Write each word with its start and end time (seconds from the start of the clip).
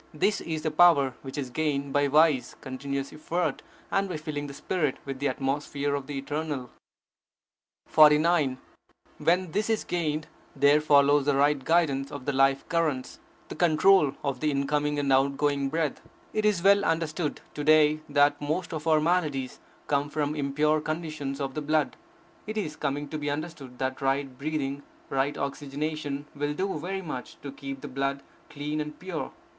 This 0.15 0.41
is 0.41 0.63
the 0.63 0.71
power 0.71 1.13
which 1.21 1.37
is 1.37 1.51
gained 1.51 1.93
by 1.93 2.07
wise, 2.07 2.55
continuous 2.59 3.13
effort, 3.13 3.61
and 3.91 4.09
by 4.09 4.17
filling 4.17 4.47
the 4.47 4.53
spirit 4.55 4.97
with 5.05 5.19
the 5.19 5.27
atmosphere 5.27 5.93
of 5.93 6.07
the 6.07 6.17
Eternal. 6.17 6.71
49. 7.85 8.57
When 9.19 9.51
this 9.51 9.69
is 9.69 9.83
gained, 9.83 10.25
there 10.55 10.81
follows 10.81 11.27
the 11.27 11.35
right 11.35 11.63
guidance 11.63 12.11
of 12.11 12.25
the 12.25 12.33
life 12.33 12.67
currents, 12.67 13.19
the 13.49 13.53
control 13.53 14.13
of 14.23 14.39
the 14.39 14.49
incoming 14.49 14.97
and 14.97 15.13
outgoing 15.13 15.69
breath. 15.69 16.01
It 16.33 16.45
is 16.45 16.63
well 16.63 16.83
understood 16.83 17.39
to 17.53 17.63
day 17.63 17.99
that 18.09 18.41
most 18.41 18.73
of 18.73 18.87
our 18.87 18.99
maladies 18.99 19.59
come 19.85 20.09
from 20.09 20.33
impure 20.35 20.81
conditions 20.81 21.39
of 21.39 21.53
the 21.53 21.61
blood. 21.61 21.95
It 22.47 22.57
is 22.57 22.75
coming 22.75 23.07
to 23.09 23.19
be 23.19 23.29
understood 23.29 23.77
that 23.77 24.01
right 24.01 24.35
breathing, 24.35 24.81
right 25.11 25.37
oxygenation, 25.37 26.25
will 26.35 26.55
do 26.55 26.79
very 26.79 27.03
much 27.03 27.39
to 27.43 27.51
keep 27.51 27.81
the 27.81 27.87
blood 27.87 28.23
clean 28.49 28.81
and 28.81 28.97
pure. 28.97 29.31